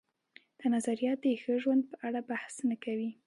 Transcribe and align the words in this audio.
دا 0.59 0.65
نظریه 0.75 1.11
د 1.23 1.25
ښه 1.41 1.53
ژوند 1.63 1.83
په 1.91 1.95
اړه 2.07 2.19
بحث 2.29 2.53
نه 2.69 2.75
کوي. 2.83 3.11